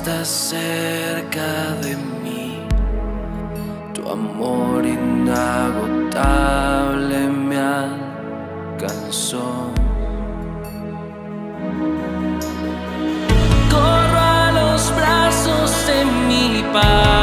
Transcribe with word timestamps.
estás 0.00 0.28
cerca 0.28 1.76
de 1.82 1.94
mí. 1.94 2.66
Tu 3.92 4.08
amor 4.08 4.86
inagotable 4.86 5.98
me 7.28 7.58
alcanzó. 8.78 9.46
Corro 13.70 14.18
a 14.18 14.52
los 14.52 14.90
brazos 14.96 15.70
de 15.86 16.04
mi 16.28 16.64
Padre. 16.72 17.19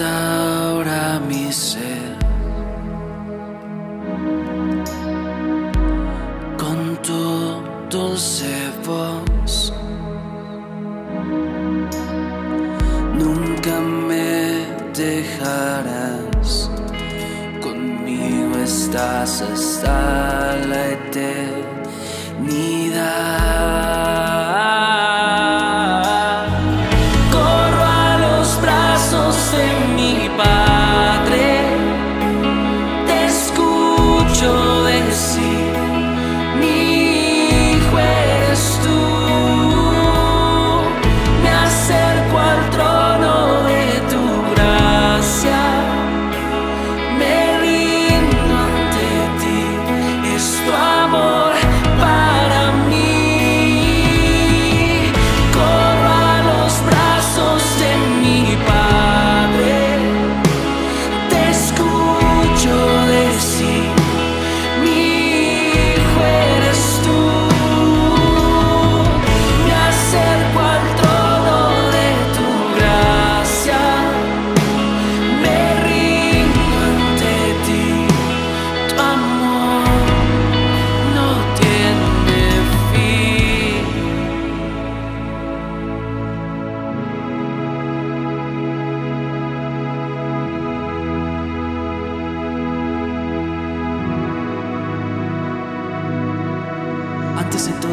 ahora 0.00 1.20
mi 1.28 1.52
ser. 1.52 2.16
Con 6.58 6.96
tu 7.02 7.62
dulce 7.90 8.70
voz, 8.86 9.72
nunca 13.14 13.80
me 13.80 14.66
dejarás. 14.94 16.70
Conmigo 17.60 18.56
estás 18.62 19.42
hasta 19.42 20.56
la 20.68 20.88
eternidad. 22.38 23.39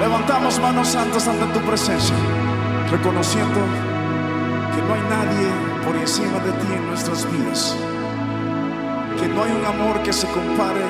Levantamos 0.00 0.58
manos 0.60 0.88
santas 0.88 1.28
ante 1.28 1.44
tu 1.52 1.60
presencia, 1.66 2.16
reconociendo 2.90 3.60
que 4.74 4.80
no 4.80 4.94
hay 4.94 5.02
nadie 5.10 5.48
por 5.84 5.94
encima 5.94 6.38
de 6.38 6.52
ti 6.52 6.72
en 6.72 6.86
nuestras 6.86 7.30
vidas. 7.30 7.76
Que 9.20 9.28
no 9.28 9.44
hay 9.44 9.52
un 9.52 9.64
amor 9.66 10.02
que 10.02 10.10
se 10.10 10.26
compare 10.28 10.82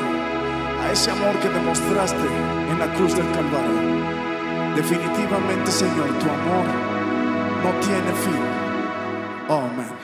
a 0.80 0.92
ese 0.92 1.10
amor 1.10 1.34
que 1.40 1.48
demostraste 1.48 2.28
en 2.70 2.78
la 2.78 2.86
cruz 2.94 3.16
del 3.16 3.28
Calvario. 3.32 3.80
Definitivamente, 4.76 5.72
Señor, 5.72 6.08
tu 6.20 6.26
amor 6.30 6.66
no 7.64 7.70
tiene 7.80 8.12
fin. 8.22 8.42
Amén. 9.48 9.99